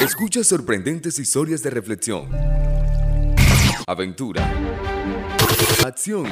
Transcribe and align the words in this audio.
Escucha 0.00 0.44
sorprendentes 0.44 1.18
historias 1.18 1.62
de 1.62 1.70
reflexión, 1.70 2.28
aventura, 3.86 4.46
acción, 5.86 6.26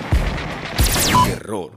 terror 1.25 1.73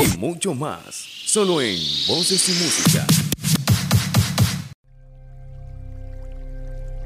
y 0.00 0.16
mucho 0.16 0.54
más. 0.54 0.84
Solo 1.26 1.60
en 1.60 1.76
Voces 2.06 2.48
y 2.48 2.52
Música. 2.52 3.04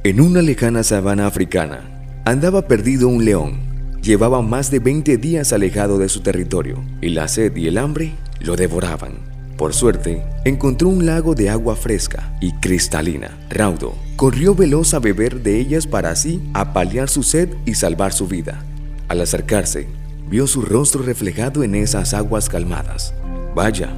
En 0.04 0.20
una 0.20 0.42
lejana 0.42 0.82
sabana 0.82 1.26
africana, 1.26 2.22
andaba 2.26 2.68
perdido 2.68 3.08
un 3.08 3.24
león. 3.24 3.98
Llevaba 4.02 4.42
más 4.42 4.70
de 4.70 4.78
20 4.78 5.16
días 5.16 5.54
alejado 5.54 5.96
de 5.98 6.10
su 6.10 6.20
territorio 6.20 6.84
y 7.00 7.08
la 7.08 7.28
sed 7.28 7.56
y 7.56 7.66
el 7.66 7.78
hambre 7.78 8.12
lo 8.40 8.56
devoraban. 8.56 9.31
Por 9.62 9.74
suerte, 9.74 10.24
encontró 10.44 10.88
un 10.88 11.06
lago 11.06 11.36
de 11.36 11.48
agua 11.48 11.76
fresca 11.76 12.36
y 12.40 12.50
cristalina. 12.54 13.38
Raudo 13.48 13.94
corrió 14.16 14.56
veloz 14.56 14.92
a 14.92 14.98
beber 14.98 15.40
de 15.40 15.60
ellas 15.60 15.86
para 15.86 16.10
así 16.10 16.42
apalear 16.52 17.08
su 17.08 17.22
sed 17.22 17.48
y 17.64 17.74
salvar 17.74 18.12
su 18.12 18.26
vida. 18.26 18.64
Al 19.06 19.20
acercarse, 19.20 19.86
vio 20.28 20.48
su 20.48 20.62
rostro 20.62 21.04
reflejado 21.04 21.62
en 21.62 21.76
esas 21.76 22.12
aguas 22.12 22.48
calmadas. 22.48 23.14
Vaya, 23.54 23.90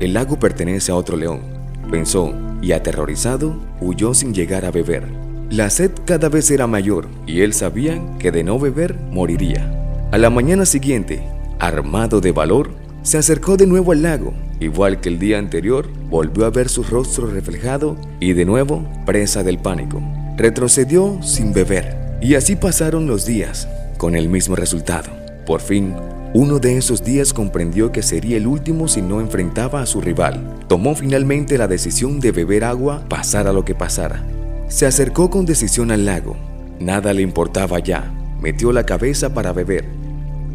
el 0.00 0.14
lago 0.14 0.40
pertenece 0.40 0.90
a 0.90 0.96
otro 0.96 1.16
león, 1.16 1.42
pensó, 1.88 2.34
y 2.60 2.72
aterrorizado, 2.72 3.54
huyó 3.80 4.14
sin 4.14 4.34
llegar 4.34 4.64
a 4.64 4.72
beber. 4.72 5.06
La 5.50 5.70
sed 5.70 5.92
cada 6.04 6.30
vez 6.30 6.50
era 6.50 6.66
mayor 6.66 7.06
y 7.28 7.42
él 7.42 7.54
sabía 7.54 8.02
que 8.18 8.32
de 8.32 8.42
no 8.42 8.58
beber 8.58 8.98
moriría. 9.12 9.70
A 10.10 10.18
la 10.18 10.30
mañana 10.30 10.66
siguiente, 10.66 11.22
armado 11.60 12.20
de 12.20 12.32
valor, 12.32 12.70
se 13.02 13.18
acercó 13.18 13.56
de 13.56 13.68
nuevo 13.68 13.92
al 13.92 14.02
lago, 14.02 14.34
igual 14.62 15.00
que 15.00 15.08
el 15.08 15.18
día 15.18 15.38
anterior, 15.38 15.88
volvió 16.08 16.46
a 16.46 16.50
ver 16.50 16.68
su 16.68 16.82
rostro 16.82 17.26
reflejado 17.26 17.96
y 18.20 18.32
de 18.32 18.44
nuevo 18.44 18.88
presa 19.04 19.42
del 19.42 19.58
pánico. 19.58 20.02
Retrocedió 20.36 21.22
sin 21.22 21.52
beber 21.52 22.18
y 22.20 22.34
así 22.34 22.56
pasaron 22.56 23.06
los 23.06 23.26
días, 23.26 23.68
con 23.98 24.16
el 24.16 24.28
mismo 24.28 24.56
resultado. 24.56 25.10
Por 25.44 25.60
fin, 25.60 25.94
uno 26.34 26.58
de 26.58 26.76
esos 26.76 27.04
días 27.04 27.32
comprendió 27.32 27.92
que 27.92 28.02
sería 28.02 28.36
el 28.36 28.46
último 28.46 28.88
si 28.88 29.02
no 29.02 29.20
enfrentaba 29.20 29.82
a 29.82 29.86
su 29.86 30.00
rival. 30.00 30.56
Tomó 30.68 30.94
finalmente 30.94 31.58
la 31.58 31.68
decisión 31.68 32.20
de 32.20 32.32
beber 32.32 32.64
agua, 32.64 33.04
pasara 33.08 33.52
lo 33.52 33.64
que 33.64 33.74
pasara. 33.74 34.24
Se 34.68 34.86
acercó 34.86 35.28
con 35.28 35.44
decisión 35.44 35.90
al 35.90 36.06
lago. 36.06 36.36
Nada 36.80 37.12
le 37.12 37.22
importaba 37.22 37.78
ya. 37.80 38.10
Metió 38.40 38.72
la 38.72 38.84
cabeza 38.84 39.34
para 39.34 39.52
beber. 39.52 39.84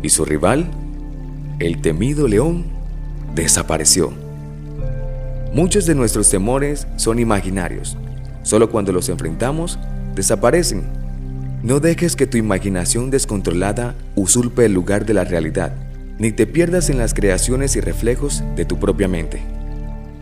¿Y 0.02 0.10
su 0.10 0.26
rival? 0.26 0.70
el 1.60 1.82
temido 1.82 2.28
león 2.28 2.66
desapareció. 3.44 4.12
Muchos 5.54 5.86
de 5.86 5.96
nuestros 5.96 6.30
temores 6.30 6.88
son 6.98 7.20
imaginarios. 7.20 7.96
Solo 8.44 8.70
cuando 8.70 8.92
los 8.92 9.10
enfrentamos, 9.10 9.80
desaparecen. 10.16 10.84
No 11.64 11.80
dejes 11.80 12.16
que 12.16 12.28
tu 12.28 12.38
imaginación 12.38 13.10
descontrolada 13.12 13.96
usurpe 14.16 14.66
el 14.66 14.74
lugar 14.74 15.06
de 15.06 15.14
la 15.14 15.24
realidad, 15.24 15.74
ni 16.18 16.32
te 16.32 16.48
pierdas 16.48 16.90
en 16.90 16.98
las 16.98 17.14
creaciones 17.14 17.76
y 17.76 17.80
reflejos 17.80 18.44
de 18.56 18.66
tu 18.66 18.80
propia 18.80 19.08
mente. 19.08 19.42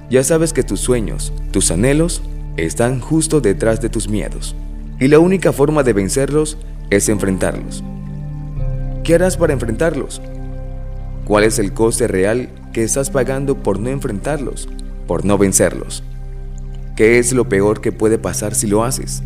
Ya 0.10 0.24
sabes 0.24 0.54
que 0.54 0.64
tus 0.64 0.80
sueños, 0.80 1.34
tus 1.52 1.72
anhelos, 1.72 2.22
están 2.58 3.00
justo 3.00 3.42
detrás 3.42 3.82
de 3.82 3.90
tus 3.90 4.08
miedos, 4.08 4.56
y 5.00 5.08
la 5.08 5.20
única 5.20 5.52
forma 5.52 5.84
de 5.84 5.94
vencerlos 5.94 6.58
es 6.90 7.10
enfrentarlos. 7.10 7.84
¿Qué 9.04 9.16
harás 9.16 9.38
para 9.38 9.54
enfrentarlos? 9.54 10.22
¿Cuál 11.26 11.44
es 11.44 11.58
el 11.58 11.74
coste 11.74 12.08
real 12.08 12.50
que 12.72 12.84
estás 12.84 13.10
pagando 13.10 13.56
por 13.56 13.80
no 13.80 13.90
enfrentarlos, 13.90 14.70
por 15.08 15.26
no 15.26 15.40
vencerlos? 15.40 16.04
¿Qué 16.96 17.18
es 17.18 17.34
lo 17.34 17.50
peor 17.50 17.82
que 17.82 17.92
puede 17.92 18.20
pasar 18.20 18.54
si 18.54 18.68
lo 18.68 18.84
haces? 18.84 19.24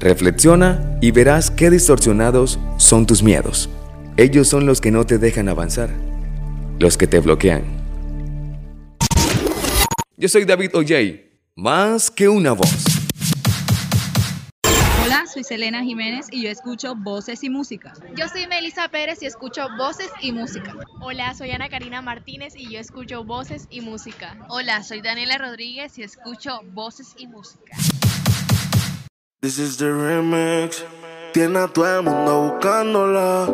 Reflexiona 0.00 0.98
y 1.00 1.12
verás 1.12 1.52
qué 1.52 1.70
distorsionados 1.70 2.58
son 2.78 3.06
tus 3.06 3.22
miedos. 3.22 3.70
Ellos 4.16 4.48
son 4.48 4.66
los 4.66 4.80
que 4.80 4.90
no 4.90 5.06
te 5.06 5.18
dejan 5.18 5.48
avanzar, 5.48 5.88
los 6.80 6.98
que 6.98 7.06
te 7.06 7.20
bloquean. 7.20 7.62
Yo 10.16 10.28
soy 10.28 10.44
David 10.44 10.70
Olley, 10.74 11.38
más 11.54 12.10
que 12.10 12.28
una 12.28 12.52
voz 12.52 12.93
soy 15.34 15.42
Selena 15.42 15.82
Jiménez 15.82 16.28
y 16.30 16.44
yo 16.44 16.48
escucho 16.48 16.94
Voces 16.94 17.42
y 17.42 17.50
Música. 17.50 17.92
Yo 18.14 18.28
soy 18.28 18.46
Melissa 18.46 18.88
Pérez 18.88 19.20
y 19.20 19.26
escucho 19.26 19.66
Voces 19.76 20.08
y 20.20 20.30
Música. 20.30 20.74
Hola, 21.00 21.34
soy 21.34 21.50
Ana 21.50 21.68
Karina 21.68 22.00
Martínez 22.02 22.54
y 22.56 22.70
yo 22.70 22.78
escucho 22.78 23.24
Voces 23.24 23.66
y 23.68 23.80
Música. 23.80 24.36
Hola, 24.48 24.84
soy 24.84 25.00
Daniela 25.00 25.36
Rodríguez 25.36 25.98
y 25.98 26.04
escucho 26.04 26.60
Voces 26.72 27.14
y 27.18 27.26
Música. 27.26 27.76
This 29.40 29.58
is 29.58 29.76
the 29.76 29.90
remix. 29.90 30.84
Tiene 31.32 31.58
a 31.58 31.66
todo 31.66 31.98
el 31.98 32.04
mundo 32.04 32.52
buscándola. 32.52 33.50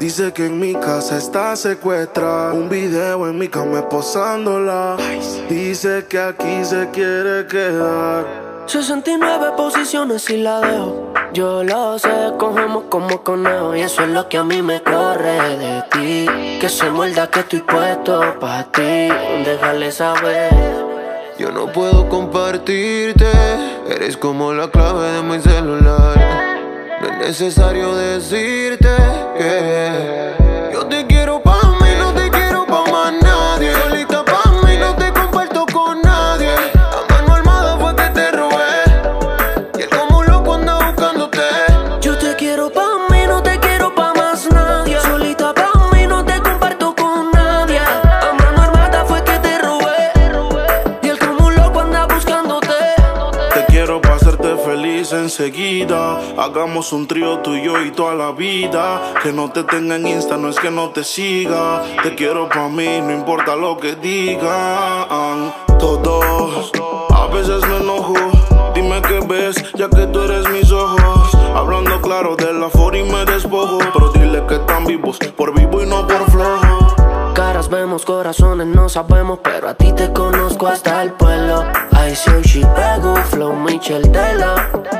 Dice 0.00 0.32
que 0.32 0.46
en 0.46 0.58
mi 0.58 0.72
casa 0.72 1.18
está 1.18 1.54
secuestrada. 1.54 2.54
Un 2.54 2.70
video 2.70 3.28
en 3.28 3.38
mi 3.38 3.48
cama 3.48 3.86
posándola. 3.86 4.96
Dice 5.50 6.06
que 6.08 6.18
aquí 6.18 6.64
se 6.64 6.88
quiere 6.90 7.46
quedar. 7.46 8.50
69 8.70 9.54
posiciones 9.56 10.30
y 10.30 10.36
la 10.36 10.60
dejo. 10.60 11.09
Yo 11.32 11.62
lo 11.62 11.96
sé, 11.96 12.08
cogemos 12.38 12.84
como 12.88 13.22
conejo. 13.22 13.76
Y 13.76 13.82
eso 13.82 14.02
es 14.02 14.08
lo 14.08 14.28
que 14.28 14.36
a 14.38 14.42
mí 14.44 14.62
me 14.62 14.82
corre 14.82 15.56
de 15.58 15.82
ti. 15.92 16.58
Que 16.60 16.68
se 16.68 16.90
muerda 16.90 17.28
que 17.28 17.40
estoy 17.40 17.60
puesto 17.60 18.38
para 18.40 18.64
ti. 18.64 19.08
Déjale 19.44 19.92
saber. 19.92 20.50
Yo 21.38 21.52
no 21.52 21.66
puedo 21.72 22.08
compartirte. 22.08 23.26
Eres 23.88 24.16
como 24.16 24.52
la 24.52 24.68
clave 24.70 25.12
de 25.12 25.22
mi 25.22 25.40
celular. 25.40 26.18
No 27.00 27.08
es 27.08 27.18
necesario 27.18 27.94
decirte 27.94 28.88
que 29.38 30.19
Hagamos 56.36 56.92
un 56.92 57.06
trío 57.06 57.38
tú 57.38 57.54
y 57.54 57.64
yo 57.64 57.80
y 57.82 57.92
toda 57.92 58.14
la 58.14 58.32
vida. 58.32 59.00
Que 59.22 59.32
no 59.32 59.50
te 59.50 59.64
tenga 59.64 59.96
en 59.96 60.06
Insta, 60.06 60.36
no 60.36 60.50
es 60.50 60.60
que 60.60 60.70
no 60.70 60.90
te 60.90 61.02
siga. 61.02 61.82
Te 62.02 62.14
quiero 62.14 62.46
pa' 62.46 62.68
mí, 62.68 63.00
no 63.00 63.10
importa 63.10 63.56
lo 63.56 63.78
que 63.78 63.96
digan. 63.96 65.54
Todos, 65.78 66.70
a 67.14 67.26
veces 67.28 67.66
me 67.68 67.78
enojo. 67.78 68.14
Dime 68.74 69.00
qué 69.00 69.20
ves, 69.26 69.56
ya 69.72 69.88
que 69.88 70.06
tú 70.08 70.20
eres 70.20 70.46
mis 70.50 70.70
ojos. 70.70 71.34
Hablando 71.54 72.02
claro 72.02 72.36
de 72.36 72.52
la 72.52 72.68
for 72.68 72.94
y 72.94 73.02
me 73.02 73.24
despojo. 73.24 73.78
Pero 73.94 74.10
dile 74.10 74.44
que 74.46 74.56
están 74.56 74.84
vivos, 74.84 75.18
por 75.38 75.54
vivo 75.58 75.82
y 75.82 75.86
no 75.86 76.06
por 76.06 76.30
flojo. 76.30 77.32
Caras 77.34 77.70
vemos, 77.70 78.04
corazones 78.04 78.66
no 78.66 78.90
sabemos, 78.90 79.38
pero 79.42 79.70
a 79.70 79.74
ti 79.74 79.90
te 79.94 80.12
conozco 80.12 80.66
hasta 80.66 81.02
el 81.02 81.12
pueblo. 81.12 81.64
I 81.92 82.14
say 82.14 82.42
she 82.42 82.62
flow 83.30 83.54
Michel 83.54 84.02
Tela. 84.12 84.99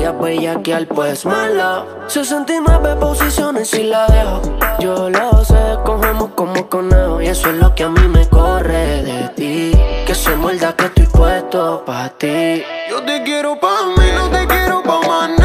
Tú 0.00 0.06
querías 0.06 0.18
bellaquear, 0.18 0.86
pues 0.86 1.26
mala. 1.26 1.84
69 2.06 2.96
posiciones 2.98 3.74
y 3.74 3.82
la 3.82 4.06
dejo. 4.06 4.40
Yo 4.78 5.10
lo 5.10 5.44
sé, 5.44 5.76
cogemos 5.84 6.30
como 6.34 6.70
conejo. 6.70 7.20
Y 7.20 7.26
eso 7.26 7.50
es 7.50 7.56
lo 7.56 7.74
que 7.74 7.84
a 7.84 7.90
mí 7.90 8.08
me 8.08 8.26
corre 8.30 9.02
de 9.02 9.28
ti. 9.36 9.72
Que 10.06 10.14
se 10.14 10.34
muerda 10.36 10.74
que 10.74 10.86
estoy 10.86 11.04
puesto 11.04 11.84
pa' 11.84 12.08
ti. 12.16 12.62
Yo 12.88 13.02
te 13.02 13.22
quiero 13.24 13.60
pa' 13.60 13.88
mí, 13.94 14.06
no 14.14 14.30
te 14.30 14.46
quiero 14.46 14.82
pa' 14.82 15.06
más 15.06 15.39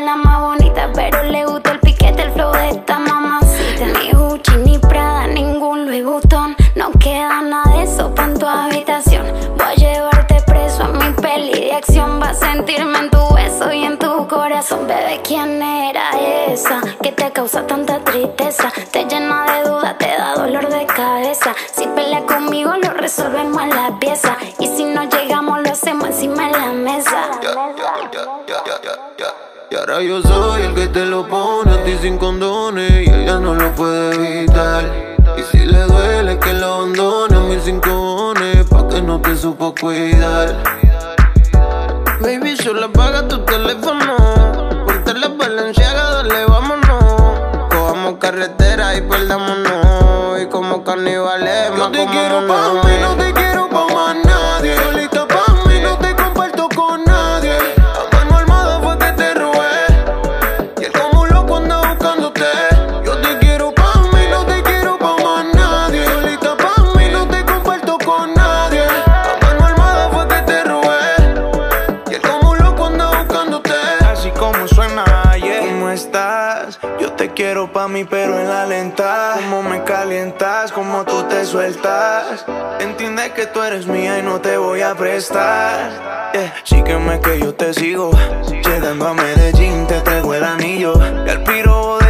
la 0.00 0.16
más 0.16 0.40
bonita. 0.40 0.90
Pero 0.94 1.22
le 1.24 1.44
gusta 1.46 1.72
el 1.72 1.80
piquete, 1.80 2.22
el 2.22 2.32
flow 2.32 2.52
de 2.52 2.70
esta 2.70 2.98
mamacita. 2.98 3.86
Ni 3.98 4.12
Gucci, 4.12 4.56
ni 4.64 4.78
Prada, 4.78 5.26
ningún 5.26 5.86
Louis 5.86 6.04
Vuitton. 6.04 6.56
No 6.74 6.90
queda 6.92 7.42
nada 7.42 7.76
de 7.76 7.82
eso 7.82 8.14
pa' 8.14 8.24
en 8.24 8.38
tu 8.38 8.46
habitación. 8.46 9.26
Voy 9.56 9.66
a 9.66 9.74
llevarte 9.74 10.42
preso 10.46 10.84
a 10.84 10.88
mi 10.88 11.12
peli 11.20 11.52
de 11.52 11.72
acción. 11.72 12.20
Va 12.20 12.30
a 12.30 12.34
sentirme 12.34 12.98
en 12.98 13.10
tu 13.10 13.34
beso 13.34 13.72
y 13.72 13.84
en 13.84 13.98
tu 13.98 14.26
corazón. 14.28 14.86
bebé, 14.86 15.20
¿quién 15.26 15.62
era 15.62 16.10
esa? 16.48 16.80
Que 17.02 17.12
te 17.12 17.30
causa 17.32 17.66
tanta 17.66 17.98
tristeza, 18.00 18.72
te 18.92 19.04
llena 19.04 19.44
de 19.52 19.68
dudas, 19.68 19.98
te 19.98 20.06
da 20.06 20.34
dolor 20.34 20.68
de 20.68 20.86
cabeza. 20.86 21.54
Si 21.74 21.86
pelea 21.86 22.24
conmigo, 22.26 22.72
lo 22.76 22.90
resolvemos 22.92 23.62
en 23.62 23.70
la 23.70 23.98
pieza. 23.98 24.27
Ahora 29.88 30.02
yo 30.02 30.22
soy 30.22 30.62
el 30.62 30.74
que 30.74 30.88
te 30.88 31.06
lo 31.06 31.26
pone 31.26 31.72
a 31.72 31.84
ti 31.84 31.96
sin 32.00 32.18
condones 32.18 33.06
y 33.06 33.10
ella 33.10 33.38
no 33.38 33.54
lo 33.54 33.74
puede 33.74 34.14
evitar. 34.40 34.84
Y 35.36 35.42
si 35.42 35.64
le 35.64 35.80
duele 35.82 36.38
que 36.38 36.52
lo 36.52 36.66
abandone 36.66 37.36
a 37.36 37.40
mis 37.40 37.62
cinco 37.62 38.34
pa' 38.68 38.88
que 38.88 39.00
no 39.00 39.20
te 39.20 39.36
supo 39.36 39.74
cuidar. 39.80 40.62
Baby, 42.20 42.56
solo 42.56 42.86
apaga 42.86 43.26
tu 43.28 43.38
teléfono. 43.44 44.16
Ponte 44.86 45.14
la 45.14 45.28
valenciaga, 45.28 46.10
dale, 46.14 46.44
vámonos. 46.44 47.40
Cojamos 47.70 48.14
carretera 48.18 48.96
y 48.96 49.02
perdámonos. 49.02 50.42
Y 50.42 50.46
como 50.46 50.84
carnivales, 50.84 51.70
Yo 51.76 51.90
te 51.90 52.06
quiero 52.06 52.46
pa' 52.46 52.82
mí, 52.84 52.92
no 53.00 53.16
te 53.16 53.27
quiero 77.48 77.72
pa' 77.72 77.88
mí, 77.88 78.04
pero 78.04 78.38
en 78.38 78.46
la 78.46 78.66
lenta. 78.66 79.36
Cómo 79.36 79.62
me 79.62 79.82
calientas, 79.82 80.70
cómo 80.70 81.06
tú 81.06 81.22
te 81.30 81.46
sueltas. 81.46 82.44
Entiende 82.78 83.32
que 83.32 83.46
tú 83.46 83.62
eres 83.62 83.86
mía 83.86 84.18
y 84.18 84.22
no 84.22 84.38
te 84.38 84.58
voy 84.58 84.82
a 84.82 84.94
prestar. 84.94 86.30
Yeah. 86.34 86.54
Sígueme 86.62 87.18
que 87.20 87.40
yo 87.40 87.54
te 87.54 87.72
sigo. 87.72 88.10
Llegando 88.50 89.08
a 89.08 89.14
Medellín, 89.14 89.86
te 89.86 89.98
traigo 90.02 90.34
el 90.34 90.44
anillo. 90.44 90.92
Y 91.26 91.30
al 91.30 91.42
piro 91.42 91.96
de 92.00 92.07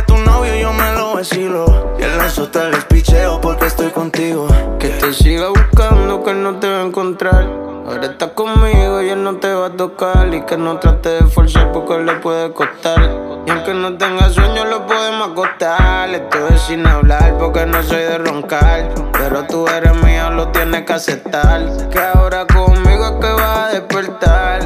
Y 1.20 2.04
en 2.04 2.18
los 2.18 2.38
hoteles 2.38 2.84
picheo 2.84 3.40
porque 3.40 3.66
estoy 3.66 3.90
contigo. 3.90 4.46
Que 4.78 4.88
te 4.88 5.12
siga 5.12 5.48
buscando, 5.48 6.22
que 6.22 6.32
no 6.32 6.60
te 6.60 6.68
va 6.68 6.82
a 6.82 6.84
encontrar. 6.84 7.42
Ahora 7.42 8.06
estás 8.06 8.30
conmigo 8.34 9.02
y 9.02 9.08
él 9.08 9.24
no 9.24 9.34
te 9.38 9.52
va 9.52 9.66
a 9.66 9.70
tocar. 9.70 10.32
Y 10.32 10.42
que 10.42 10.56
no 10.56 10.78
trate 10.78 11.08
de 11.08 11.26
forzar 11.26 11.72
porque 11.72 11.98
le 12.04 12.14
puede 12.20 12.52
costar. 12.52 13.00
Y 13.44 13.50
aunque 13.50 13.74
no 13.74 13.98
tenga 13.98 14.30
sueño, 14.30 14.64
lo 14.66 14.86
podemos 14.86 15.30
acostar. 15.30 16.10
Estoy 16.10 16.56
sin 16.56 16.86
hablar 16.86 17.36
porque 17.36 17.66
no 17.66 17.82
soy 17.82 18.02
de 18.02 18.18
roncar. 18.18 18.94
Pero 19.14 19.44
tú 19.48 19.66
eres 19.66 19.96
mío, 20.04 20.30
lo 20.30 20.52
tienes 20.52 20.84
que 20.84 20.92
aceptar. 20.92 21.88
Que 21.90 21.98
ahora 21.98 22.46
conmigo 22.46 23.04
es 23.06 23.26
que 23.26 23.32
vas 23.32 23.58
a 23.58 23.68
despertar. 23.70 24.60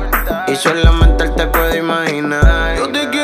Y 0.49 0.57
solamente 0.57 1.25
él 1.25 1.35
te 1.35 1.47
puede 1.47 1.79
imaginar. 1.79 2.77
Yo 2.77 2.93
te 2.93 3.09
quiero 3.09 3.22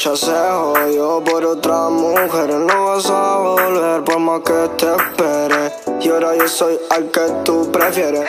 ya 0.00 0.16
se 0.16 0.32
jodió 0.32 1.22
por 1.22 1.44
otra 1.44 1.90
mujer. 1.90 2.48
No 2.54 2.86
vas 2.86 3.04
a 3.10 3.36
volver 3.36 4.02
por 4.02 4.18
más 4.18 4.40
que 4.40 4.70
te 4.78 4.86
espere. 4.86 5.72
Y 6.00 6.08
ahora 6.08 6.34
yo 6.36 6.48
soy 6.48 6.78
al 6.88 7.10
que 7.10 7.20
tú 7.44 7.70
prefieres. 7.70 8.24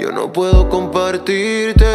Yo 0.00 0.10
no 0.10 0.32
puedo 0.32 0.68
compartirte, 0.68 1.86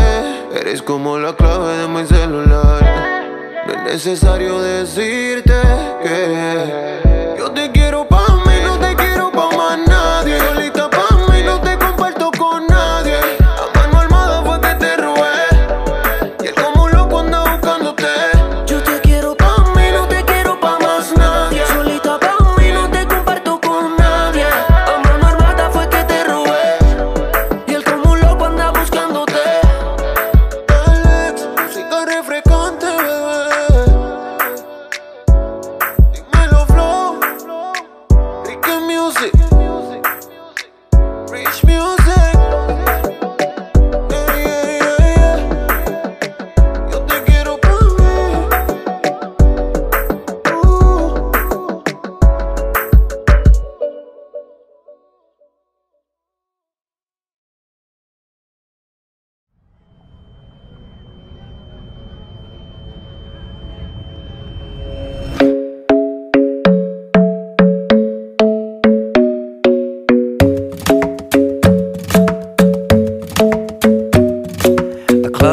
eres 0.53 0.81
como 0.81 1.17
la 1.17 1.35
clave 1.35 1.75
de 1.75 1.87
mi 1.89 2.05
celular. 2.05 3.65
No 3.67 3.73
es 3.73 3.83
necesario 3.83 4.61
decirte 4.61 5.53
que 6.01 7.35
yo 7.37 7.51
te 7.51 7.69
quiero 7.73 8.07
pa' 8.07 8.43
mí, 8.45 8.53
no 8.63 8.79
te 8.79 8.95
quiero 8.95 9.29
pa' 9.29 9.49
más 9.57 9.79
nadie. 9.85 10.76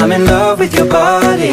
I'm 0.00 0.12
in 0.12 0.24
love 0.24 0.58
with 0.58 0.74
your 0.74 0.86
body. 0.88 1.50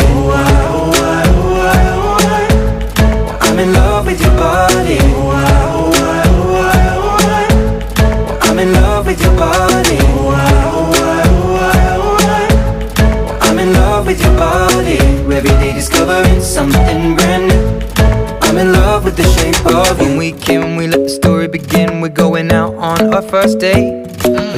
I'm 3.42 3.60
in 3.60 3.74
love 3.74 4.06
with 4.06 4.22
your 4.22 4.32
body. 4.32 4.98
I'm 8.48 8.60
in 8.60 8.72
love 8.72 9.06
with 9.06 9.22
your 9.22 9.36
body. 9.36 9.98
I'm 13.42 13.60
in 13.60 13.74
love 13.74 14.08
with 14.08 14.22
your 14.22 14.36
body. 14.38 14.98
Every 15.36 15.50
day 15.62 15.74
discovering 15.74 16.42
something 16.42 17.16
brand 17.16 17.50
new. 17.50 17.82
I'm 18.48 18.58
in 18.58 18.72
love 18.72 19.04
with 19.04 19.18
the 19.18 19.24
shape 19.24 19.66
of 19.66 20.00
you. 20.02 20.08
When 20.08 20.18
we 20.18 20.32
can, 20.32 20.78
we 20.78 20.88
let 20.88 21.04
the 21.04 21.10
story 21.10 21.48
begin. 21.50 22.00
We're 22.00 22.10
going 22.10 22.52
out 22.52 22.74
on 22.76 23.14
our 23.14 23.22
first 23.22 23.60
date. 23.60 24.07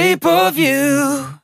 Shape 0.00 0.24
of 0.24 0.56
you. 0.56 1.39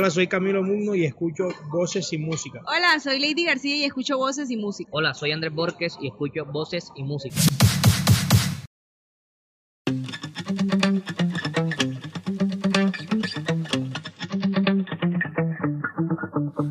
Hola, 0.00 0.08
soy 0.08 0.28
Camilo 0.28 0.62
Mugno 0.62 0.94
y 0.94 1.04
escucho 1.04 1.48
voces 1.70 2.10
y 2.14 2.16
música. 2.16 2.62
Hola, 2.66 2.98
soy 3.00 3.18
Lady 3.18 3.44
García 3.44 3.76
y 3.76 3.84
escucho 3.84 4.16
voces 4.16 4.50
y 4.50 4.56
música. 4.56 4.88
Hola, 4.94 5.12
soy 5.12 5.30
Andrés 5.30 5.52
Borges 5.52 5.98
y 6.00 6.06
escucho 6.06 6.46
voces 6.46 6.90
y 6.96 7.02
música. 7.02 7.36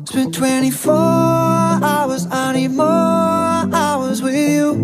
Spent 0.06 0.34
24 0.34 0.92
hours, 1.84 2.26
I 2.32 2.52
need 2.52 2.72
more 2.72 3.72
hours 3.72 4.20
with 4.22 4.34
you. 4.34 4.74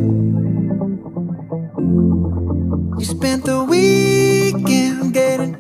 You 2.97 3.05
spent 3.05 3.45
the 3.45 3.65
weekend 3.65 5.13
getting 5.13 5.57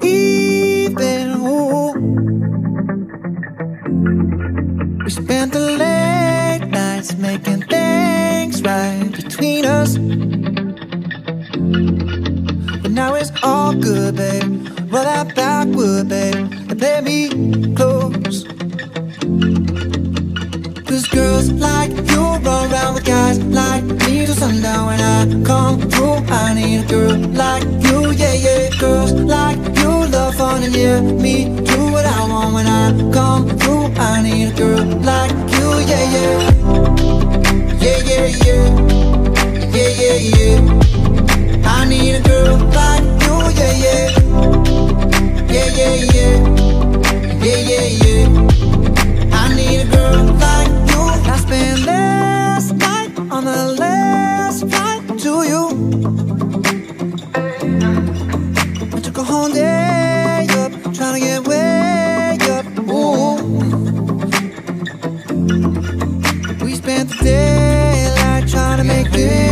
We 5.06 5.12
spent 5.12 5.52
the 5.52 5.60
late 5.60 6.66
nights 6.68 7.14
making 7.14 7.62
things 7.68 8.60
right 8.60 9.08
between 9.12 9.64
us. 9.64 9.96
But 12.82 12.90
now 12.90 13.14
it's 13.14 13.30
all 13.44 13.72
good, 13.72 14.16
babe. 14.16 14.66
Roll 14.90 15.04
that 15.04 15.32
backward, 15.36 16.08
babe, 16.08 16.34
and 16.34 16.76
play 16.76 17.00
me 17.02 17.28
close. 17.76 18.42
Cause 20.88 21.06
girls 21.06 21.52
like 21.52 21.92
you 22.10 22.22
run 22.42 22.72
around 22.72 22.94
with 22.94 23.04
guys 23.04 23.38
like 23.44 23.84
me 23.84 24.26
till 24.26 24.34
sundown 24.34 24.86
when 24.88 25.00
I 25.00 25.44
come 25.46 25.82
through. 25.88 26.18
I 26.34 26.52
need 26.54 26.84
a 26.84 26.88
girl 26.88 27.16
like 27.44 27.62
you, 27.62 28.10
yeah, 28.10 28.34
yeah. 28.34 28.70
Girls 28.80 29.12
like 29.12 29.58
you 29.78 30.08
love 30.10 30.34
fun 30.34 30.64
and 30.64 30.74
yeah, 30.74 31.00
me 31.00 31.44
do 31.62 31.92
what 31.92 32.04
I 32.04 32.28
want 32.28 32.54
when 32.54 32.66
I 32.66 32.90
come 33.12 33.48
through. 33.50 33.65
I 33.98 34.22
need 34.22 34.48
a 34.48 34.56
girl 34.56 34.84
like 35.00 35.30
you, 35.54 35.68
yeah, 35.90 36.04
yeah. 36.14 36.38
Yeah, 37.80 37.98
yeah, 38.10 38.26
yeah. 38.44 38.64
Yeah, 39.74 39.90
yeah, 40.02 40.18
yeah. 40.36 40.58
I 41.68 41.84
need 41.88 42.14
a 42.14 42.20
girl 42.22 42.56
like 42.58 43.04
you, 43.24 43.36
yeah, 43.58 43.74
yeah. 43.84 44.06
Yeah, 45.52 45.68
yeah, 45.78 45.94
yeah. 46.14 46.65
make 68.86 69.10
this 69.10 69.45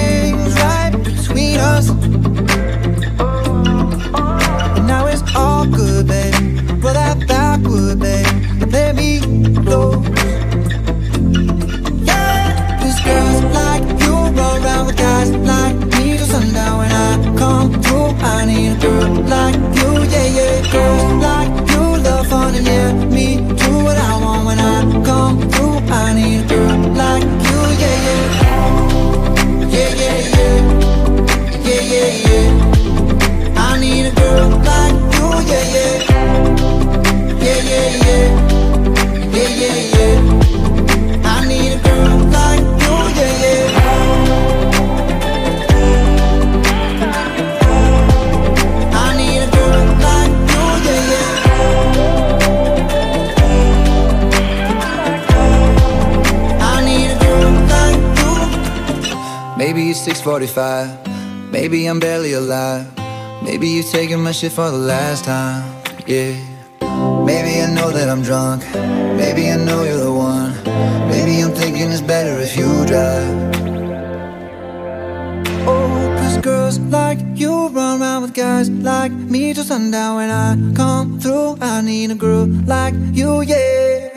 Maybe 59.65 59.89
it's 59.89 60.01
6:45. 60.01 60.91
Maybe 61.51 61.87
I'm 61.87 61.99
barely 61.99 62.35
alive. 62.35 62.85
Maybe 63.43 63.67
you're 63.75 63.91
taking 63.99 64.21
my 64.23 64.33
shit 64.33 64.53
for 64.53 64.69
the 64.71 64.83
last 64.93 65.25
time. 65.25 65.65
Yeah. 66.07 66.35
Maybe 67.25 67.53
I 67.65 67.67
know 67.77 67.89
that 67.97 68.11
I'm 68.13 68.23
drunk. 68.29 68.61
Maybe 69.21 69.43
I 69.55 69.57
know 69.57 69.81
you're 69.89 70.05
the 70.09 70.13
one. 70.13 70.53
Maybe 71.13 71.41
I'm 71.43 71.55
thinking 71.61 71.89
it's 71.95 72.03
better 72.03 72.35
if 72.47 72.53
you 72.61 72.69
drive. 72.91 73.33
Oh, 75.67 76.13
cause 76.19 76.37
girls 76.51 76.79
like 76.99 77.21
you 77.35 77.69
run 77.69 78.03
around 78.03 78.21
with 78.25 78.35
guys 78.35 78.69
like 78.69 79.13
me 79.13 79.55
till 79.55 79.65
sundown. 79.65 80.17
When 80.19 80.31
I 80.47 80.49
come 80.77 81.19
through, 81.23 81.57
I 81.63 81.81
need 81.81 82.11
a 82.11 82.19
girl 82.27 82.45
like 82.67 82.95
you, 83.19 83.41
yeah. 83.41 84.13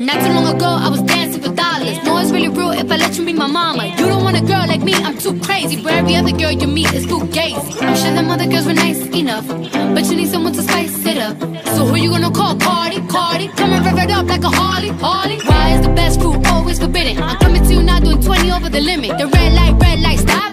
Not 0.00 0.16
too 0.24 0.32
long 0.32 0.48
ago, 0.56 0.70
I 0.86 0.88
was 0.88 1.02
dancing 1.02 1.25
dollars. 1.66 1.98
No, 2.04 2.18
it's 2.18 2.30
really 2.30 2.48
real 2.48 2.72
if 2.72 2.90
I 2.90 2.96
let 2.96 3.16
you 3.16 3.24
be 3.24 3.32
my 3.32 3.46
mama. 3.46 3.84
You 3.98 4.06
don't 4.12 4.22
want 4.26 4.36
a 4.36 4.44
girl 4.52 4.64
like 4.72 4.82
me, 4.82 4.94
I'm 5.06 5.18
too 5.18 5.34
crazy. 5.40 5.76
Where 5.82 5.98
every 6.00 6.14
other 6.16 6.34
girl 6.42 6.52
you 6.52 6.68
meet 6.78 6.92
is 6.92 7.06
too 7.06 7.20
gazy. 7.36 7.72
I'm 7.82 7.96
sure 8.00 8.12
them 8.18 8.28
other 8.34 8.48
girls 8.52 8.66
were 8.66 8.78
nice 8.86 9.02
enough, 9.22 9.46
but 9.94 10.04
you 10.08 10.16
need 10.20 10.30
someone 10.34 10.52
to 10.58 10.62
spice 10.62 11.04
it 11.12 11.18
up. 11.18 11.36
So 11.74 11.80
who 11.88 11.96
you 11.96 12.10
gonna 12.10 12.30
call? 12.30 12.54
Cardi, 12.66 13.00
Cardi. 13.14 13.48
Come 13.58 13.72
and 13.76 13.84
rev 13.86 13.98
it 14.04 14.10
up 14.10 14.26
like 14.26 14.44
a 14.44 14.52
Harley, 14.60 14.90
Harley. 15.04 15.38
Why 15.48 15.64
is 15.74 15.80
the 15.86 15.92
best 16.00 16.20
food 16.20 16.46
always 16.46 16.78
forbidden? 16.78 17.22
I'm 17.22 17.36
coming 17.44 17.62
to 17.66 17.72
you 17.74 17.82
now 17.82 18.00
doing 18.00 18.20
20 18.20 18.50
over 18.56 18.68
the 18.68 18.80
limit. 18.80 19.10
The 19.18 19.26
red 19.26 19.52
light, 19.58 19.74
red 19.84 20.00
light, 20.00 20.20
stop. 20.26 20.52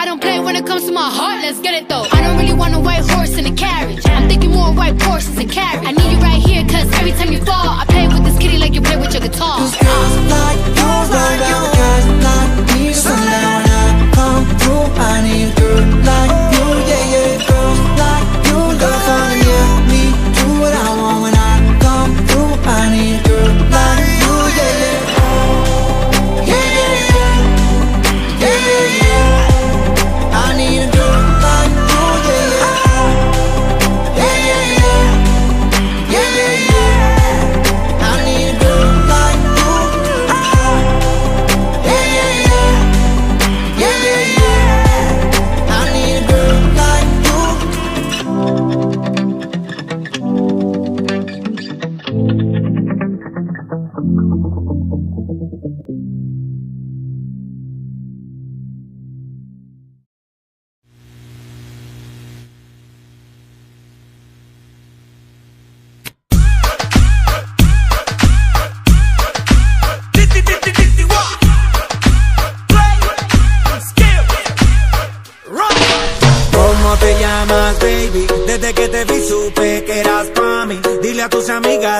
I 0.00 0.04
don't 0.04 0.20
play 0.20 0.38
when 0.40 0.56
it 0.56 0.66
comes 0.66 0.84
to 0.86 0.92
my 0.92 1.08
heart, 1.18 1.38
let's 1.44 1.60
get 1.60 1.74
it 1.74 1.88
though. 1.88 2.06
I 2.16 2.18
don't 2.24 2.36
really 2.38 2.54
want 2.54 2.74
a 2.74 2.80
white 2.80 3.04
horse 3.12 3.36
in 3.38 3.46
a 3.46 3.54
carriage. 3.66 4.04
I'm 4.06 4.28
thinking 4.28 4.50
more 4.50 4.72
white 4.72 5.00
horses 5.02 5.36
and 5.38 5.50
carriage. 5.50 5.86
I 5.88 5.92
need 5.92 6.10
you 6.14 6.20
right 6.28 6.42
here, 6.48 6.62
cause 6.74 6.88
every 7.00 7.12
time 7.12 7.32
you 7.32 7.40
fall, 7.44 7.68
I 7.80 7.84
play 7.86 8.06
with 8.08 8.24
this 8.24 8.38
kitty 8.38 8.58
like 8.58 8.74
you 8.74 8.82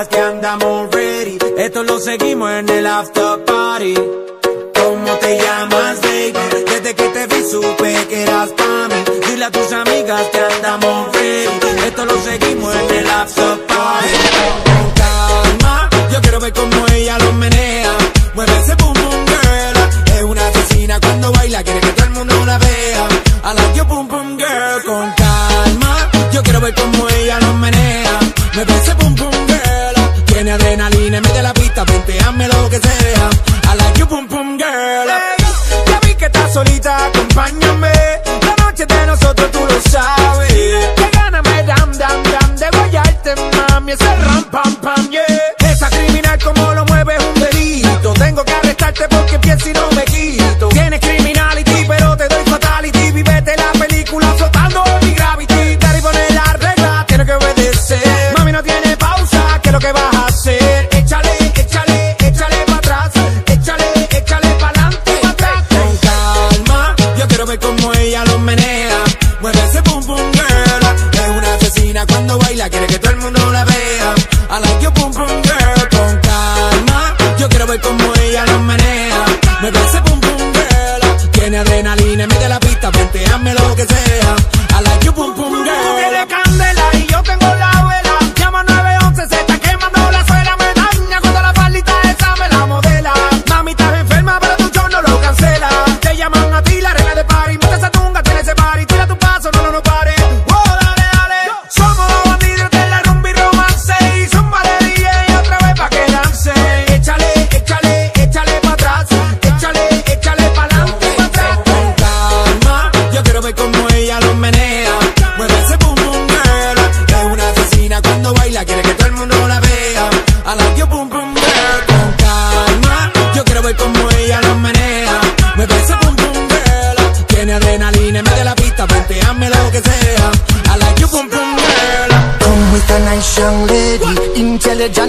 que 0.07 0.19
andamos 0.19 0.89
ready. 0.91 1.37
Esto 1.57 1.83
lo 1.83 1.99
seguimos 1.99 2.51
en 2.51 2.69
el 2.69 2.85
after 2.87 3.43
party. 3.45 3.93
¿Cómo 3.93 5.11
te 5.19 5.37
llamas, 5.37 6.01
baby? 6.01 6.33
Desde 6.65 6.95
que 6.95 7.07
te 7.09 7.27
vi 7.27 7.43
supe 7.49 8.07
que 8.09 8.23
eras 8.23 8.49
pa' 8.51 8.87
mí. 8.89 9.19
Dile 9.27 9.45
a 9.45 9.51
tus 9.51 9.71
amigas 9.71 10.21
que 10.31 10.39
andamos 10.39 11.11
ready. 11.13 11.87
Esto 11.87 12.05
lo 12.05 12.17
seguimos 12.21 12.75
en 12.75 12.95
el 12.97 13.09
after 13.09 13.52
Ese 43.93 44.32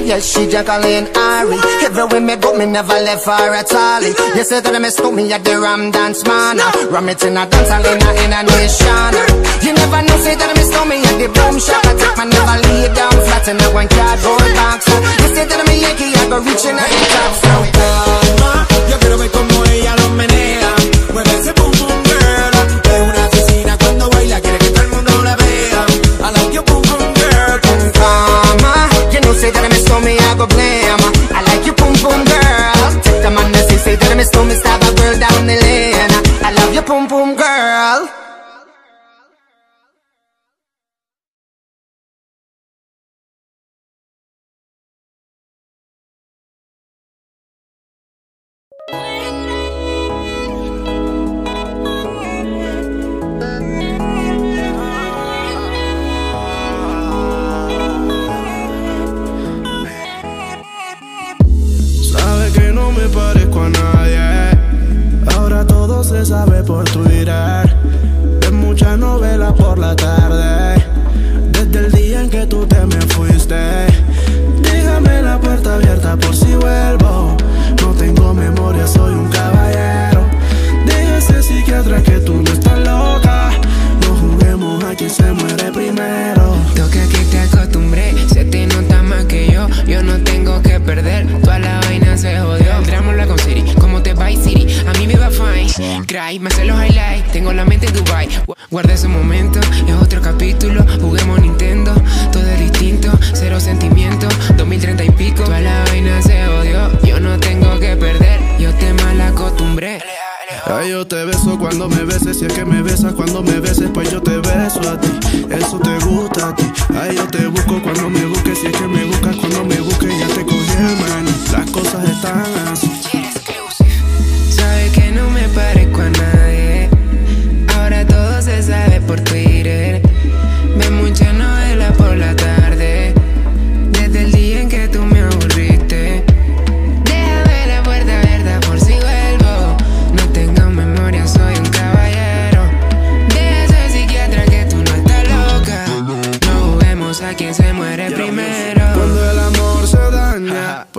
yes, 0.05 0.29
she 0.31 0.47
Jacqueline 0.47 1.09
Ari. 1.17 1.59
Everywhere 1.85 2.21
me 2.21 2.37
go, 2.37 2.57
me 2.57 2.67
never 2.67 2.95
left 3.01 3.25
her 3.27 3.55
at 3.55 3.73
all. 3.73 4.03
You 4.37 4.45
say 4.45 4.61
that 4.61 4.81
me 4.81 4.91
stole 4.91 5.13
me 5.13 5.33
at 5.33 5.45
the 5.45 5.59
Ram 5.59 5.91
Dance 5.91 6.25
Man. 6.25 6.59
Ram 6.93 7.09
it 7.09 7.23
in 7.25 7.37
a 7.37 7.45
dance 7.49 7.71
hall 7.73 7.85
in 7.85 8.01
a, 8.01 8.11
a 8.37 8.41
nation. 8.45 9.13
You 9.65 9.73
never 9.73 10.01
know, 10.05 10.17
say 10.21 10.37
that 10.37 10.53
me 10.53 10.63
stole 10.63 10.87
me 10.87 11.01
at 11.01 11.17
the 11.17 11.29
boom 11.33 11.57
shop. 11.59 11.83
I 11.89 11.97
take 11.97 12.17
my 12.17 12.25
never 12.29 12.57
lay 12.69 12.87
down 12.93 13.17
flat 13.25 13.49
in 13.49 13.57
a 13.57 13.69
one 13.73 13.89
cardboard 13.89 14.51
box. 14.55 14.87
You 14.87 15.29
say 15.33 15.45
that 15.49 15.61
me 15.67 15.81
Yankee, 15.81 16.13
I 16.13 16.29
go 16.29 16.39
reaching 16.45 16.77
out 16.77 16.89
the 16.89 17.01
top. 17.11 18.69
So 18.69 18.74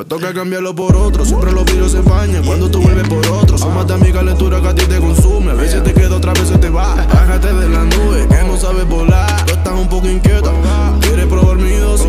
toca 0.07 0.33
cambiarlo 0.33 0.75
por 0.75 0.95
otro. 0.95 1.25
Siempre 1.25 1.51
los 1.51 1.65
virus 1.65 1.91
se 1.91 2.01
bañan 2.01 2.43
cuando 2.43 2.69
tú 2.69 2.81
vuelves 2.81 3.07
por 3.07 3.25
otro. 3.27 3.57
Son 3.57 3.73
más 3.73 3.87
de 3.87 3.97
mi 3.97 4.11
calentura 4.11 4.61
que 4.61 4.67
a 4.67 4.75
ti 4.75 4.85
te 4.85 4.99
consume. 4.99 5.51
A 5.51 5.55
veces 5.55 5.83
te 5.83 5.93
queda, 5.93 6.15
otra 6.15 6.33
vez 6.33 6.47
se 6.47 6.57
te 6.57 6.69
va. 6.69 6.95
Bájate 6.95 7.53
de 7.53 7.69
la 7.69 7.83
nube 7.83 8.27
que 8.27 8.43
no 8.47 8.57
sabes 8.57 8.87
volar. 8.87 9.45
Tú 9.45 9.53
estás 9.53 9.73
un 9.73 9.87
poco 9.87 10.07
inquieta, 10.07 10.51
quieres 11.01 11.25
probar 11.27 11.57
mi 11.57 11.75
dosis. 11.77 12.07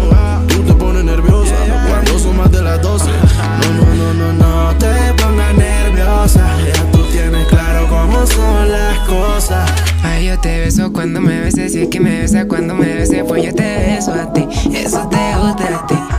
Tú 0.49 0.63
te 0.63 0.75
pones 0.75 1.05
nerviosa 1.05 1.55
cuando 1.89 2.19
son 2.19 2.37
más 2.37 2.51
de 2.51 2.63
las 2.63 2.81
12. 2.83 3.05
No, 3.07 3.95
no, 3.95 4.15
no, 4.15 4.15
no, 4.15 4.33
no 4.33 4.79
te 4.79 5.23
pongas 5.23 5.55
nerviosa. 5.55 6.57
Ya 6.67 6.91
tú 6.91 7.03
tienes 7.11 7.47
claro 7.49 7.87
cómo 7.89 8.27
son 8.27 8.71
las 8.71 8.99
cosas. 9.09 9.71
Ay, 10.03 10.27
yo 10.27 10.39
te 10.39 10.61
beso 10.61 10.93
cuando 10.93 11.21
me 11.21 11.41
beses, 11.41 11.73
si 11.73 11.83
es 11.83 11.89
que 11.89 12.01
me 12.01 12.21
besa 12.21 12.47
cuando 12.47 12.75
me 12.75 12.95
beses, 12.95 13.25
pues 13.27 13.45
yo 13.45 13.55
te 13.55 13.63
beso 13.63 14.13
a 14.13 14.33
ti, 14.33 14.47
eso 14.73 15.09
te 15.09 15.37
gusta 15.41 15.83
a 15.83 15.87
ti. 15.87 16.16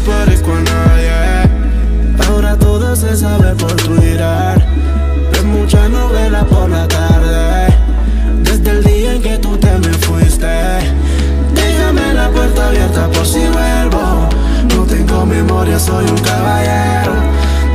Parezco 0.00 0.52
a 0.52 0.60
nadie. 0.60 2.26
Ahora 2.28 2.56
todo 2.56 2.94
se 2.96 3.16
sabe 3.16 3.54
por 3.54 3.74
Twitter. 3.76 4.62
Ves 5.32 5.44
mucha 5.44 5.88
novela 5.88 6.44
por 6.44 6.68
la 6.68 6.86
tarde. 6.88 7.74
Desde 8.42 8.70
el 8.70 8.84
día 8.84 9.14
en 9.14 9.22
que 9.22 9.38
tú 9.38 9.56
te 9.56 9.70
me 9.78 9.92
fuiste. 9.94 10.46
Déjame 11.54 12.14
la 12.14 12.28
puerta 12.30 12.68
abierta 12.68 13.08
por 13.08 13.26
si 13.26 13.40
vuelvo. 13.40 14.28
No 14.74 14.82
tengo 14.84 15.24
memoria, 15.26 15.78
soy 15.78 16.04
un 16.06 16.18
caballero. 16.18 17.12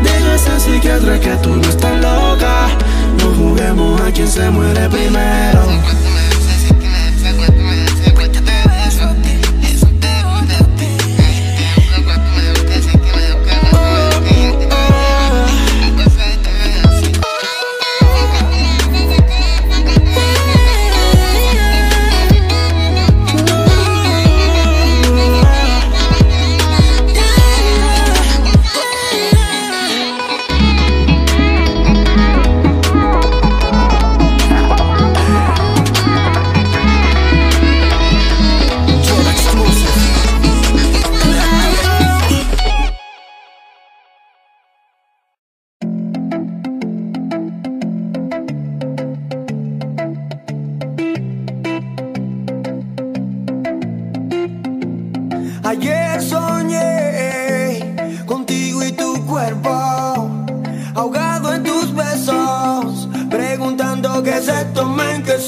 Deja 0.03 0.35
ese 0.35 0.59
psiquiatra 0.59 1.19
que 1.19 1.35
tú 1.37 1.55
no 1.55 1.67
estás 1.69 1.95
loca. 2.01 2.67
No 3.19 3.33
juguemos 3.35 4.01
a 4.01 4.11
quien 4.11 4.27
se 4.27 4.49
muere 4.49 4.89
primero. 4.89 5.61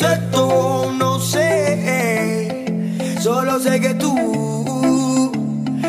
No 0.01 1.19
sé, 1.19 2.65
solo 3.21 3.59
sé 3.59 3.79
que 3.79 3.93
tú 3.93 5.31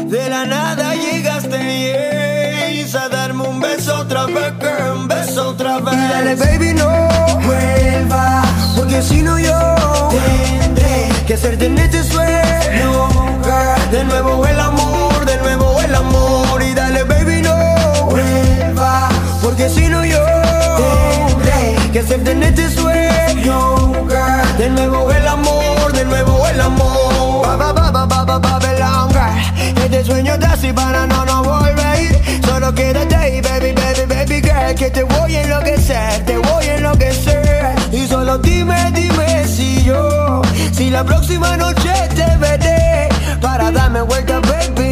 de 0.09 0.29
la 0.29 0.45
nada 0.45 0.95
llegaste 0.95 1.57
yes, 2.77 2.95
a 2.95 3.09
darme 3.09 3.49
un 3.49 3.61
beso 3.61 3.97
otra 4.01 4.27
vez, 4.27 4.53
que 4.61 4.91
un 4.91 5.09
beso 5.09 5.49
otra 5.51 5.79
vez. 5.79 5.95
Y 5.95 6.09
dale, 6.13 6.35
baby, 6.35 6.75
no 6.75 6.91
vuelvas, 7.47 8.47
porque 8.77 9.01
si 9.01 9.23
no 9.23 9.39
yo 9.39 9.59
tendré 10.11 11.09
que 11.27 11.35
hacerte 11.35 11.67
en 11.67 11.79
este 11.79 12.05
sueño. 12.05 13.09
De 13.91 14.05
nuevo 14.05 14.45
el 14.45 14.61
amor, 14.61 15.25
de 15.25 15.39
nuevo 15.39 15.81
el 15.81 15.95
amor. 15.95 16.63
Y 16.63 16.75
dale, 16.75 17.05
baby, 17.05 17.41
no 17.41 17.57
vuelva, 18.11 19.09
porque 19.43 19.71
si 19.71 19.89
no 19.89 20.05
yo 20.05 20.23
tendré 20.77 21.91
que 21.91 22.01
hacerte 22.01 22.33
en 22.33 22.43
este 22.43 22.69
sueño. 22.71 22.94
De 24.59 24.71
nuevo 24.71 25.11
el 25.11 25.27
amor, 25.27 25.93
de 25.93 26.05
nuevo 26.05 26.47
el 26.47 26.61
amor. 26.61 27.45
Ba, 27.45 27.73
ba, 27.73 27.73
ba, 27.73 28.07
ba, 28.07 28.25
ba, 28.25 28.39
ba, 28.39 28.61
girl. 28.61 29.85
Este 29.85 30.05
sueño 30.05 30.39
te 30.39 30.47
hace 30.47 30.73
para 30.73 31.07
no, 31.07 31.25
no 31.25 31.43
volver. 31.43 32.21
Solo 32.47 32.73
quédate 32.73 33.17
ahí, 33.17 33.41
baby, 33.41 33.73
baby, 33.73 34.07
baby 34.07 34.41
girl. 34.41 34.75
Que 34.77 34.91
te 34.91 35.03
voy 35.03 35.35
a 35.35 35.43
enloquecer, 35.43 36.25
te 36.25 36.39
voy 36.39 36.67
a 36.67 36.77
enloquecer. 36.77 37.75
Y 37.91 38.07
solo 38.07 38.39
dime, 38.39 38.93
dime 38.93 39.45
si 39.49 39.83
yo, 39.83 40.41
si 40.73 40.89
la 40.89 41.03
próxima 41.03 41.57
noche 41.57 41.93
te 42.15 42.37
veré. 42.37 43.09
Para 43.41 43.73
darme 43.73 44.03
vuelta, 44.03 44.39
baby, 44.39 44.84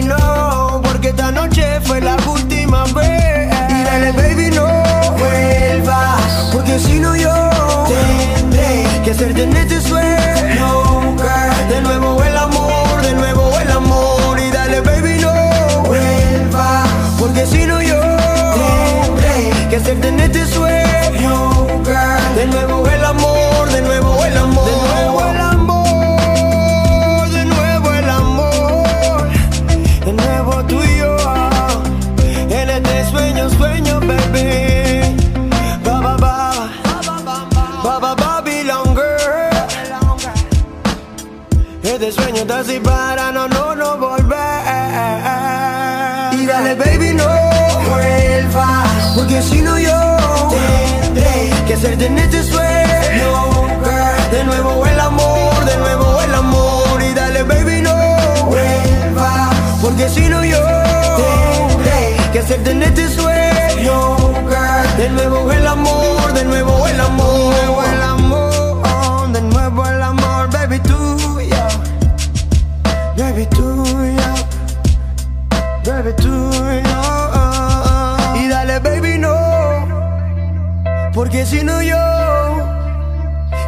para 42.64 43.33
no, 43.33 43.48
no, 43.48 43.75
no 43.75 43.96
volver. 43.96 44.38
Y 46.33 46.46
dale, 46.46 46.77
baby, 46.77 47.12
no 47.12 47.27
vuelvas, 47.90 48.88
porque 49.16 49.42
si 49.42 49.62
no 49.62 49.77
yo 49.79 49.90
tendré 50.48 51.51
que 51.66 51.75
hacerte 51.75 52.07
en 52.07 52.18
este 52.18 52.42
sueño. 52.44 53.66
girl. 53.83 54.31
De 54.31 54.44
nuevo 54.44 54.87
el 54.87 55.01
amor, 55.01 55.64
de 55.64 55.77
nuevo 55.77 56.20
el 56.22 56.35
amor. 56.35 57.03
Y 57.03 57.12
dale, 57.14 57.42
baby, 57.42 57.83
no 57.83 57.94
vuelvas, 58.46 59.57
porque 59.81 60.09
si 60.09 60.29
no 60.29 60.44
yo 60.44 60.62
tendré 61.16 62.16
que 62.33 62.38
hacerte 62.38 62.70
en 62.70 62.83
este 62.85 63.09
sueño. 63.09 64.16
girl. 64.48 64.96
De 64.98 65.09
nuevo 65.11 65.51
el 65.51 65.66
amor, 65.66 66.33
de 66.33 66.44
nuevo 66.44 66.87
el 66.87 67.01
amor. 67.01 67.82
Porque 81.42 81.57
si 81.57 81.64
no 81.64 81.83
yo, 81.83 81.96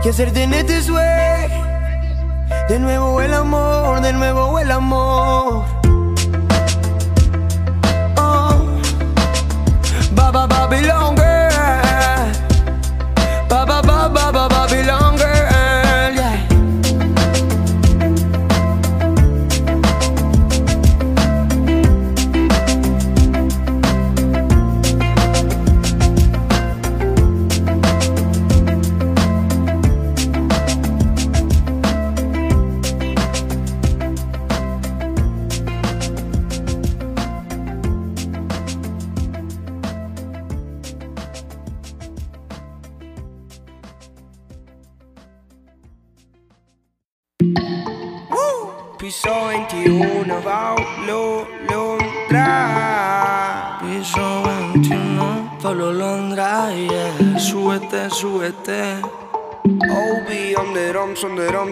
que 0.00 0.10
hacerte 0.10 0.44
en 0.44 0.54
este 0.54 0.80
sueño. 0.80 1.64
De 2.68 2.78
nuevo 2.78 3.20
el 3.20 3.34
amor, 3.34 4.00
de 4.00 4.12
nuevo 4.12 4.60
el 4.60 4.70
amor. 4.70 5.64
Oh. 8.16 8.64
Ba 10.14 10.30
ba 10.30 10.68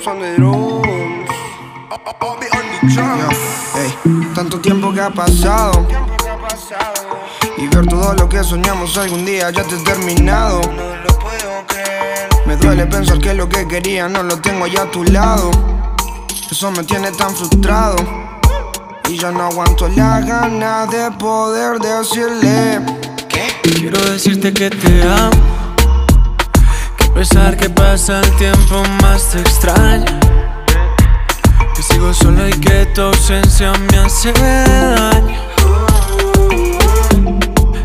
drums, 0.03 0.07
on 0.07 0.21
the 0.21 0.37
drums, 0.37 1.31
on 2.23 3.19
the 3.21 4.35
tanto 4.35 4.61
tiempo 4.61 4.93
que 4.93 5.01
ha 5.01 5.11
pasado. 5.11 5.87
Y 7.57 7.69
ver 7.69 7.87
todo 7.87 8.15
lo 8.15 8.29
que 8.29 8.43
soñamos 8.43 8.97
algún 8.97 9.25
día 9.25 9.51
ya 9.51 9.63
te 9.63 9.77
he 9.77 9.85
terminado. 9.85 10.61
Me 12.47 12.57
duele 12.57 12.87
pensar 12.87 13.19
que 13.19 13.35
lo 13.35 13.49
que 13.49 13.67
quería 13.69 14.09
no 14.09 14.23
lo 14.23 14.39
tengo 14.41 14.67
ya 14.67 14.83
a 14.83 14.91
tu 14.91 15.05
lado. 15.05 15.51
Eso 16.51 16.71
me 16.73 16.83
tiene 16.85 17.13
tan 17.13 17.35
frustrado. 17.35 17.97
Y 19.09 19.19
ya 19.19 19.31
no 19.31 19.45
aguanto 19.45 19.89
la 19.89 20.21
gana 20.21 20.87
de 20.87 21.11
poder 21.13 21.79
decirle 21.79 22.81
que 23.29 23.71
Quiero 23.71 24.01
decirte 24.01 24.53
que 24.53 24.71
te 24.71 25.03
amo. 25.03 25.62
Pesar 27.15 27.57
que 27.57 27.69
pasa 27.69 28.21
el 28.21 28.31
tiempo 28.37 28.83
más 29.03 29.31
te 29.31 29.41
extraño. 29.41 30.07
Que 31.75 31.83
sigo 31.83 32.13
solo 32.13 32.49
y 32.49 32.53
que 32.53 32.87
tu 32.95 33.03
ausencia 33.03 33.73
me 33.73 33.99
hace 33.99 34.33
daño. 34.33 35.39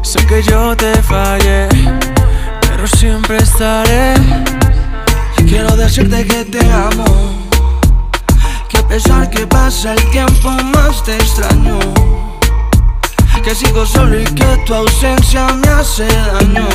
Sé 0.01 0.25
que 0.25 0.41
yo 0.41 0.75
te 0.75 0.93
fallé, 1.03 1.67
pero 2.61 2.87
siempre 2.87 3.37
estaré. 3.37 4.15
Quiero 5.47 5.75
decirte 5.75 6.25
que 6.25 6.45
te 6.45 6.71
amo. 6.71 7.05
Que 8.69 8.77
a 8.77 8.87
pesar 8.87 9.29
que 9.29 9.45
pasa 9.45 9.93
el 9.93 10.09
tiempo 10.09 10.49
más 10.49 11.03
te 11.03 11.15
extraño. 11.15 11.79
Que 13.43 13.55
sigo 13.55 13.85
solo 13.85 14.19
y 14.19 14.25
que 14.25 14.57
tu 14.65 14.73
ausencia 14.73 15.47
me 15.53 15.67
hace 15.69 16.05
daño. 16.05 16.67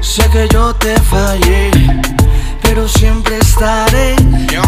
Sé 0.00 0.22
que 0.30 0.48
yo 0.52 0.74
te 0.76 0.98
fallé, 1.02 1.70
pero 2.62 2.88
siempre 2.88 3.36
estaré. 3.38 4.16
Yo, 4.50 4.62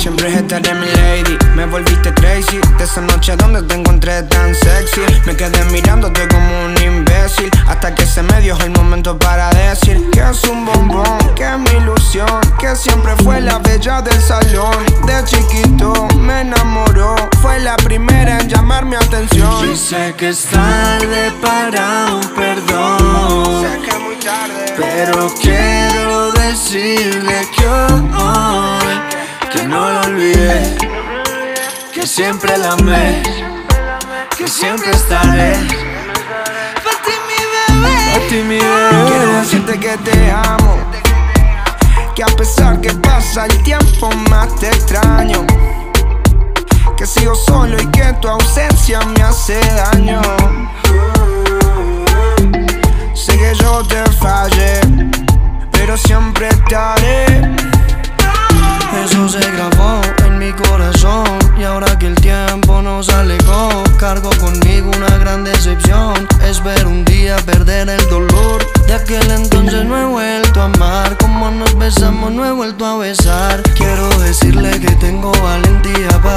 siempre 0.00 0.34
estaré 0.34 0.74
mi 0.74 0.86
lady. 0.86 1.36
Me 1.54 1.66
volviste 1.66 2.12
crazy. 2.14 2.58
De 2.78 2.84
esa 2.84 3.02
noche 3.02 3.36
donde 3.36 3.62
te 3.62 3.74
encontré 3.74 4.22
tan 4.22 4.54
sexy. 4.54 5.02
Me 5.26 5.36
quedé 5.36 5.62
mirándote 5.70 6.26
como 6.28 6.64
un 6.64 6.82
imbécil. 6.82 7.50
Hasta 7.68 7.94
que 7.94 8.06
se 8.06 8.22
me 8.22 8.40
dio 8.40 8.56
el 8.58 8.70
momento 8.70 9.18
para 9.18 9.50
decir 9.50 10.10
Que 10.10 10.20
es 10.20 10.44
un 10.44 10.64
bombón, 10.64 11.18
que 11.34 11.44
es 11.44 11.58
mi 11.58 11.70
ilusión 11.78 12.40
Que 12.58 12.76
siempre 12.76 13.14
fue 13.22 13.40
la 13.40 13.58
bella 13.58 14.00
del 14.02 14.20
salón. 14.20 14.84
De 15.06 15.24
chiquito 15.24 16.08
me 16.18 16.40
enamoró. 16.40 17.16
Fue 17.42 17.60
la 17.60 17.76
primera 17.76 18.38
en 18.40 18.48
llamar 18.48 18.84
mi 18.86 18.96
atención. 18.96 19.70
Y 19.70 19.76
sé 19.76 20.14
que 20.16 20.30
es 20.30 20.44
tarde 20.44 21.32
para 21.42 22.14
un 22.14 22.28
perdón. 22.34 23.01
Tarde 24.32 24.74
Pero 24.76 25.32
quiero 25.40 26.32
decirle 26.32 27.48
que 27.56 27.66
hoy 27.66 28.92
que 29.52 29.62
no 29.64 29.90
lo 29.90 30.00
olvidé, 30.00 30.78
que 31.92 32.06
siempre 32.06 32.56
la 32.56 32.72
amé, 32.72 33.22
que 34.36 34.48
siempre 34.48 34.90
estaré. 34.92 35.52
Para 36.82 36.98
ti 37.04 37.14
mi 37.28 37.40
bebé. 37.54 37.96
A 38.14 38.28
ti 38.28 38.36
mi 38.36 38.58
bebé. 38.58 39.10
Quiero 39.10 39.32
decirte 39.40 39.78
que 39.78 39.98
te 39.98 40.30
amo 40.30 40.78
Que 42.14 42.22
a 42.22 42.26
pesar 42.26 42.80
que 42.80 42.92
pasa 42.94 43.46
el 43.46 43.62
tiempo 43.62 44.10
más 44.30 44.54
te 44.56 44.68
extraño 44.68 45.46
Que 46.96 47.06
sigo 47.06 47.34
solo 47.34 47.80
y 47.80 47.86
que 47.86 48.12
tu 48.20 48.28
ausencia 48.28 49.00
me 49.00 49.22
hace 49.22 49.60
daño 49.60 50.22
Sé 53.14 53.36
que 53.36 53.54
yo 53.54 53.82
te 53.86 54.02
fallé 54.12 54.80
Pero 55.70 55.96
siempre 55.96 56.48
estaré 56.48 57.26
Eso 59.04 59.28
se 59.28 59.40
grabó 59.52 60.00
en 60.26 60.38
mi 60.38 60.52
corazón 60.52 61.38
Y 61.58 61.64
ahora 61.64 61.98
que 61.98 62.06
el 62.08 62.14
tiempo 62.16 62.82
nos 62.82 63.08
alejó 63.08 63.82
Cargo 63.98 64.30
conmigo 64.40 64.90
una 64.96 65.16
gran 65.18 65.44
decepción. 65.44 66.26
Es 66.44 66.60
ver 66.64 66.86
un 66.86 67.04
día 67.04 67.36
perder 67.46 67.88
el 67.88 68.08
dolor. 68.08 68.66
De 68.88 68.94
aquel 68.94 69.30
entonces 69.30 69.84
no 69.84 69.96
he 69.96 70.04
vuelto 70.04 70.60
a 70.60 70.64
amar. 70.64 71.16
Como 71.18 71.50
nos 71.52 71.78
besamos 71.78 72.32
no 72.32 72.44
he 72.44 72.50
vuelto 72.50 72.84
a 72.84 72.96
besar. 72.98 73.62
Quiero 73.76 74.08
decirle 74.18 74.80
que 74.80 74.90
tengo 74.96 75.30
valentía 75.40 76.08
para 76.20 76.31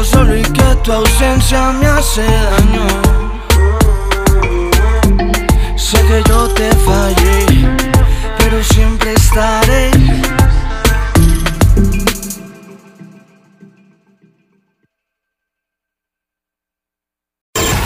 Sigo 0.00 0.04
solo 0.04 0.36
y 0.38 0.42
que 0.42 0.62
tu 0.82 0.92
ausencia 0.92 1.72
me 1.72 1.86
hace 1.86 2.22
daño 2.22 2.86
Sé 5.76 5.98
que 6.06 6.22
yo 6.26 6.48
te 6.54 6.70
fallé, 6.76 7.68
pero 8.38 8.62
siempre 8.62 9.12
estaré 9.12 9.90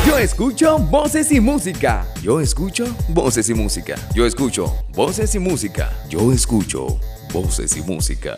Yo 0.07 0.18
escucho 0.18 0.79
voces 0.79 1.33
y 1.33 1.40
música. 1.40 2.07
Yo 2.22 2.40
escucho 2.40 2.87
voces 3.09 3.48
y 3.48 3.55
música. 3.55 3.96
Yo 4.14 4.24
escucho 4.24 4.72
voces 4.94 5.35
y 5.35 5.38
música. 5.40 5.90
Yo 6.09 6.33
escucho 6.33 7.00
voces 7.33 7.77
y 7.77 7.83
música. 7.83 8.37